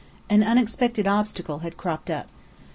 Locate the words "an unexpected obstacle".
0.31-1.59